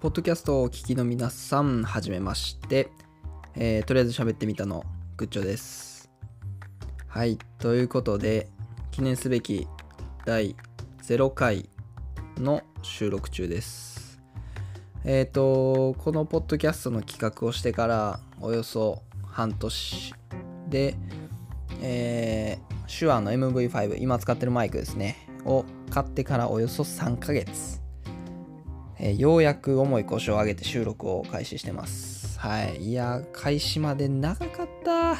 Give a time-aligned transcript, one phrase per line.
[0.00, 2.88] ポッドキャストをお聞きの皆さん、はじめまして。
[3.54, 4.86] えーとりあえず喋ってみたの、
[5.18, 6.10] グッチョです。
[7.06, 8.48] はい、ということで、
[8.92, 9.68] 記念すべき
[10.24, 10.56] 第
[11.02, 11.68] 0回
[12.38, 14.22] の収録中です。
[15.04, 20.14] えっ、と、このポッドキャストの企画をしてからおよそ半年
[20.70, 20.96] で、
[21.82, 27.89] えー、手話の MV5、今使ってるマイクですね、を買ってからおよそ3ヶ月。
[29.02, 32.38] えーようやく重い腰を上げて収録を開始してます。
[32.38, 32.90] はい。
[32.90, 35.16] いや、開始まで長かった。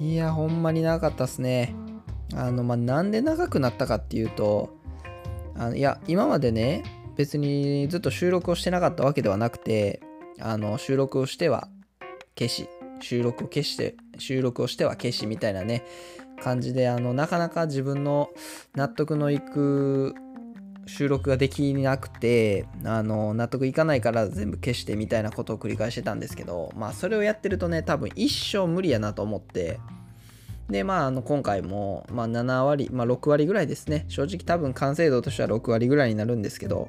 [0.00, 1.74] いや、ほんまに長かったっすね。
[2.34, 4.70] あの、まあ、なんで長くなったかっていうと、
[5.56, 6.84] あのいや、今までね、
[7.16, 10.00] 別にずっと収録をしてなかったわけではなくて、
[10.40, 11.68] あの、収録をしては
[12.38, 12.68] 消し、
[13.00, 15.84] 収録を消して、収録をしては消しみたいなね、
[16.42, 18.30] 感じで、あの、なかなか自分の
[18.74, 20.14] 納得のいく
[20.88, 29.78] 収録ができなくてあの納得いかないから全部消してみたいなことを繰り返してたんですけどまあそれをやってるとね多分一生無理やなと思って
[30.68, 34.04] でまああの今回も、まあ、7割、まあ、6割ぐらいですね。
[34.08, 36.88] 正直多分完成度としては6割ぐらいになるんですけど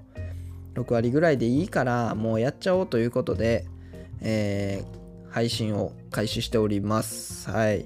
[0.75, 3.66] 6割ぐらいでいいからもうやっちゃおうということで、
[4.22, 5.00] えー
[5.31, 7.50] 配信を開始しております。
[7.50, 7.86] はい。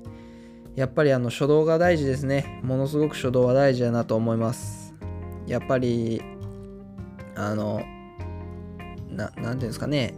[0.75, 2.61] やっぱりあの初動が大事ですね。
[2.63, 4.82] ものすごく初動は大事だなと思います。
[5.47, 6.21] やっぱり
[7.35, 7.83] あの
[9.09, 10.13] ななんていうんですかね。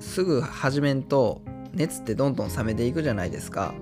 [0.00, 3.74] すぐ始めんと熱ってどんどん冷めていくじゃないですか。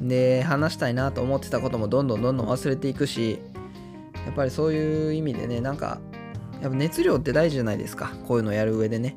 [0.00, 3.40] で話したいなと思ってたこともどんどんどんどん忘れていくし
[4.26, 6.00] やっぱりそういう意味でねなんか
[6.60, 8.12] やっぱ熱量って大事じゃないですか。
[8.26, 9.16] こういうのやる上でね。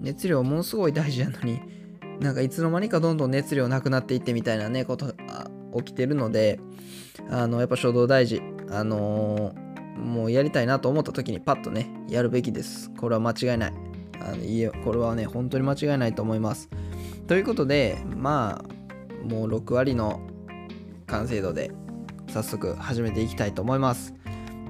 [0.00, 1.60] 熱量ものすごい大事なのに
[2.20, 6.58] なんかいつの間にかどんどん熱量なくなっていってみたいなねことあ起きてるので
[7.30, 8.42] あのやっぱ衝動大事。
[8.70, 12.90] あのーもうやりたいなと思った時にパッとねやるべきです。
[12.98, 13.72] これは間違いない。
[14.20, 16.68] あのいこれはね本当に間違いないと思います。
[17.26, 20.20] ということでまあもう6割の
[21.06, 21.70] 完成度で
[22.28, 24.14] 早速始めていきたいと思います。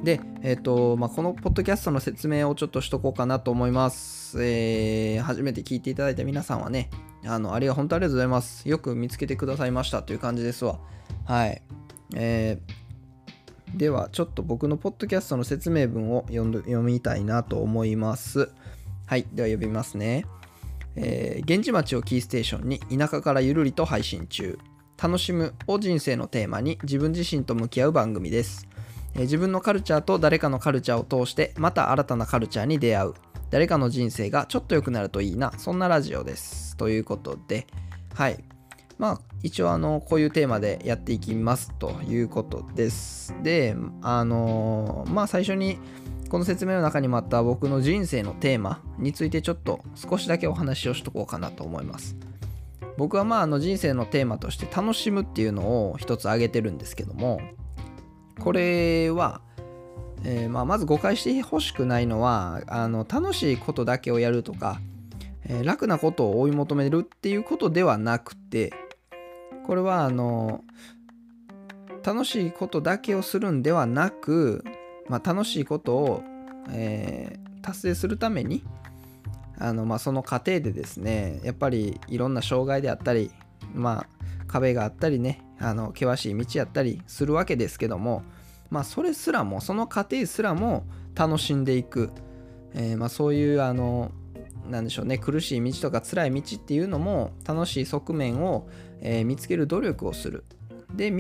[0.03, 4.43] でえっ、とまあこのポッドキャストの説明をちょっとしとこうかなと思います。
[4.43, 6.91] えー初めて聞いていただいた皆さんはね
[7.25, 8.69] あのありが本当ありがとうございます。
[8.69, 10.79] よく見つけてくださいましたという感じですわ。
[11.25, 11.63] はい。
[12.15, 12.80] えー
[13.75, 18.51] ではちょっと僕のポッドキャストの説明文を読読みたいなと思います。
[19.07, 20.27] はいでは読みますね。
[20.97, 24.59] えー源氏町をキーステーションに田舎からゆるりと配信中。
[25.03, 28.69] 楽しむを人生のテーマに自分自身と向き合う番組です、
[29.15, 33.15] えー自分のカルチャーと誰かのカルチャーを通してまた新たなカルチャーに出会う。
[33.51, 35.53] 誰かの人生がちょっと良くなるといいな。
[35.59, 36.77] そんなラジオです。
[36.77, 37.67] ということで。
[38.15, 38.45] はい。
[39.01, 43.35] まあ一応あのこういうテーマでやっていきますということです。
[43.43, 45.79] であのまあ最初に
[46.29, 52.15] この説明の中にもあった僕の人生のテーマについてちょっと少しだけお話をしとこうかなと思います。
[52.99, 57.41] 僕はまああの人生のテーマとして楽しむっていうのを一つ挙げてるんですけども
[58.39, 59.41] これは、
[60.25, 64.79] えーまあ、まず誤解してほしくないのはあの楽しいことだけをやるとか、
[65.47, 68.75] えー楽なことを追い求めるっていうことではなくて
[69.67, 70.65] これはあの
[72.05, 74.65] 楽しいことだけをするんではなく、
[75.09, 76.23] まあ、楽しいことを、
[76.71, 78.65] えー達成するために
[79.59, 83.31] あの、まあ、その過程でですねやっぱりいろんな障害であったり、
[83.75, 84.07] まあ、
[84.47, 88.23] 壁があったりねあの険しい道やったりするわけですけども、
[88.71, 90.85] まあ、それすらもその過程すらも
[91.15, 92.11] 楽しんでいく、
[92.75, 94.13] えーまあ、そういうあの
[94.71, 95.19] なんでしょうね。
[95.19, 98.69] 苦しい道とか辛い道っていうのも楽しい側面を、
[99.01, 100.45] えー見つける努力をする。
[100.95, 101.13] で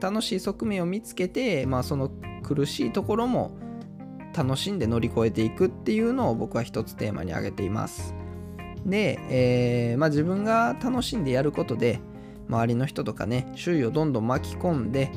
[0.00, 2.10] 楽しい側面を見つけて、まあ、その
[2.42, 3.56] 苦しいところも
[4.36, 8.14] 楽しんで乗り越えていくっていうのを僕は一つテーマに挙げています。
[8.84, 12.00] で、えーまあ、自分が楽しんでやることで
[12.48, 15.10] 周りの人とかね周囲をどんどん巻き込んで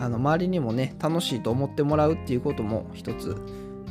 [0.00, 3.36] あの周りにもね楽しいと思ってもらうっていうことも一つ、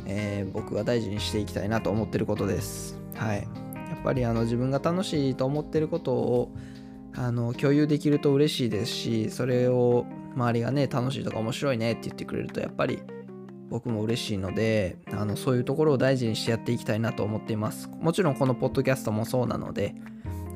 [0.06, 3.01] えー僕が大事にしていきたいなと思ってることです。
[3.14, 3.48] はい。
[3.90, 6.54] やっぱりあの自分が楽しいと思ってることを
[7.14, 13.00] あの共有できると嬉しいですしそれを周りがね楽しいとか面白いねって言ってくれるとやっぱり
[13.68, 17.88] 僕も嬉しいのであのそういうところを大事にしてやっていきたいなと思っています。
[17.88, 19.94] もちろんこのポッドキャストもそうなので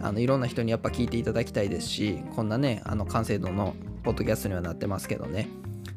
[0.03, 5.49] あのいろんな人にやっぱ聞いていただきたいですしこんなねあの完成度のポッドキャストにはなってますけどね。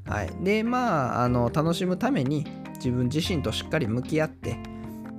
[0.06, 0.32] はい。
[0.44, 2.46] でまああの楽しむために
[2.76, 4.58] 自分自身としっかり向き合って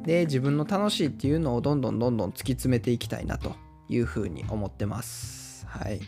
[0.05, 3.55] で自分の楽しいっていうのをどんどんどんどん突き詰めていきたいなと
[3.88, 5.67] いうふうに思ってます。
[5.67, 6.00] はい。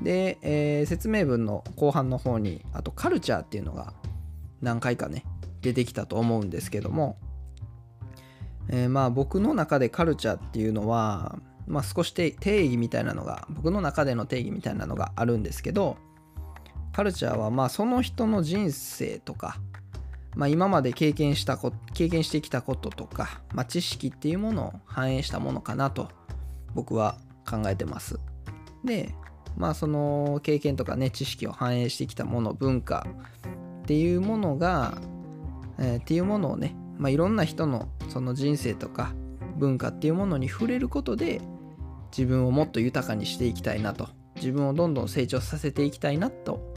[0.00, 3.92] で、えー説明文の後半の方にあとカルチャーっていうのが
[4.60, 5.24] 何回かね
[5.62, 7.18] 出てきたと思うんですけども
[8.68, 12.34] えー、まあ僕の中でカルチャーっていうのは、まあ、少し定
[12.64, 15.96] 義みたいなのが僕の中での定義みたいなのがあるんですけど
[16.92, 19.58] カルチャーはまあその人の人生とか、
[20.36, 26.10] まあ、今まで経験したこ経験してきたこととか、まあ、知識っていうものを反映したものかなと
[26.74, 27.16] 僕は
[27.48, 28.20] 考えてます。
[28.84, 29.14] で
[29.56, 33.06] まあその経験とかね知識を反映してきたもの文化
[33.82, 34.98] っていうものが、
[35.78, 39.14] えー、っていうものをね、まあ、いろんな人のその人生とか
[39.56, 41.40] 文化っていうものに触れることで
[42.16, 46.74] 自分をもっと豊かにしていきたいなと自分をどんどん成長させていきたいなと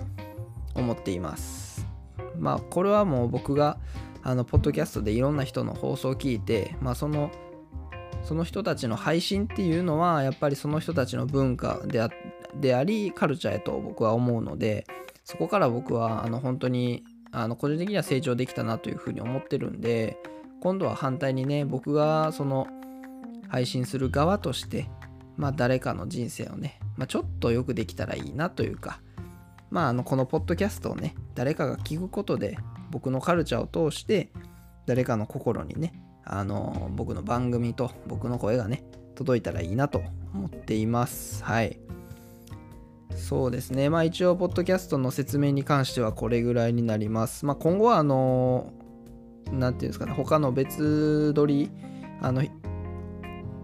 [0.76, 1.69] 思っています
[2.40, 3.78] まあこれはもう僕が
[4.24, 7.32] あのポッドキャストでいろんな人の放送を聞いてまあその
[8.24, 12.10] その人たちの配信っていうのはやっぱりその人たちの文化であ
[12.60, 14.86] でありカルチャーへと僕は思うので
[15.24, 20.18] そこから僕はあの本当にあの個人的には成長できたなというふうに思ってるんで
[20.62, 22.68] 今度は反対にね僕がその
[23.48, 24.90] 配信する側として
[25.38, 29.00] まあ誰かの人生をね、まあ、ちょっとよくできたらいいなというか
[29.69, 32.57] まああのこのポッドキャストをね誰かが聞くことで
[32.92, 34.31] 僕のカルチャーを通して
[34.86, 38.83] 誰かの心にねあの僕の番組と僕の声がね
[39.16, 40.01] 届いたらいいなと
[40.33, 41.44] 思っています。
[41.44, 41.80] はい。
[43.16, 43.89] そうですね。
[43.89, 47.45] まあ一応ポッドキャストの説明に関してはこれぐらいになります。
[47.45, 48.71] まあ今後はあの
[49.51, 51.71] 何て言うんですかね他の別撮り
[52.21, 52.44] あの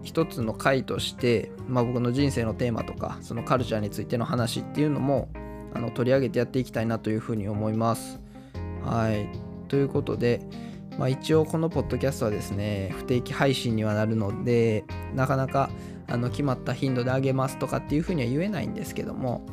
[0.02, 5.28] 一つの回として、まあ、僕の人生のテーマとかそのカルチャーについての話っていうのも
[5.76, 8.18] あの取り上げてやっていきたいなというふうに思います。
[8.82, 9.28] はい。
[9.68, 10.40] ということで、
[10.98, 14.84] まあ、一応このポッドキャストはですね不定期配信にはなるので
[15.14, 15.70] なかなか
[16.08, 19.44] あの決まった頻度であげますとかっていうふうには言えないんですけども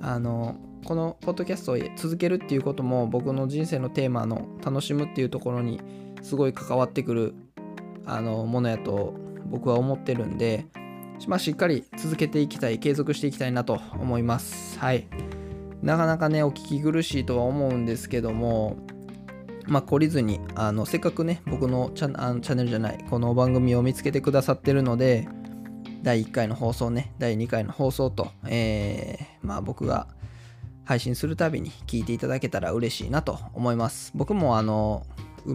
[0.00, 5.80] あのこのポッドキャストを続けるっていうことも僕の人生のテーマの楽しむっていうところに
[6.22, 7.34] すごい関わってくる
[8.04, 9.14] あのものやと
[9.46, 10.66] 僕は思ってるんで、
[11.28, 14.78] まあ、しっかり続けていきたい継続していきたいなと思います。
[14.78, 15.06] はい。
[15.82, 18.76] なかなかねお聞き苦しいとは思うんですけども
[19.66, 25.28] まあ、懲りずにあのせっかくね僕のチャあのチャンネルじゃないこの番組を見つけてくださってるので
[26.02, 30.08] 第1回の放送ね第2回の放送と、えー、まあ、僕が
[30.84, 34.12] 配信するたびに聞いていただけたら嬉しいなと思います。
[34.14, 35.06] 僕もあの、
[35.46, 35.54] う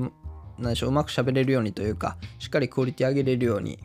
[0.58, 3.78] なんでしょう、うまく喋れるようにというか、しっかりクオリティ上げれるように、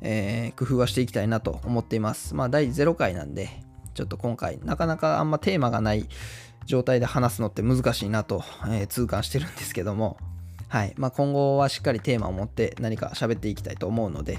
[0.00, 2.34] えー、工夫はしていきたいなと思っています。
[2.34, 3.48] まあ、第0回なんで、
[3.94, 6.08] ちょっと今回、なかなかあんまテーマがない
[6.66, 10.16] 状態で話すのって難しいなと、えー、痛感してるんですけども、
[10.68, 10.94] はい。
[10.96, 14.38] まあ、今後はしっかりテーマを持って何か喋っていきたいと思うので、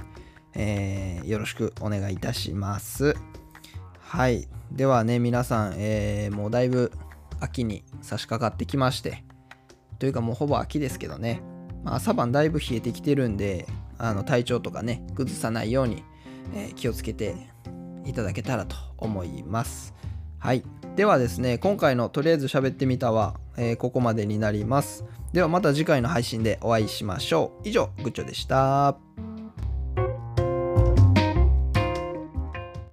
[0.56, 3.16] えー、よろしくお願いいたします。
[4.00, 4.48] はい。
[4.72, 6.92] ではね、皆さん、えー、もうだいぶ
[7.40, 9.24] 秋に差し掛かってきまして、
[10.00, 11.42] というかもうほぼ秋ですけどね、
[11.84, 13.68] まあ、朝晩だいぶ冷えてきてるんで、
[14.00, 16.04] あの体調とかね、崩さないように、
[16.56, 17.36] えー、気をつけて
[18.06, 19.94] いただけたらと思います。
[20.40, 20.64] はい。
[20.96, 25.06] ではですね、今回のとりあえず喋ってみたは、えー、ここまでになります。
[25.32, 27.68] ではまた次回の配信でお会いしましょう。
[27.68, 28.98] 以上、グッチョでした。